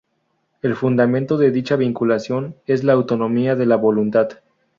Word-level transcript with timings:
El 0.63 0.73
fundamento 0.75 1.37
de 1.37 1.51
dicha 1.51 1.75
vinculación 1.75 2.55
es 2.65 2.83
la 2.83 2.93
autonomía 2.93 3.55
de 3.55 3.67
la 3.67 3.75
voluntad. 3.75 4.29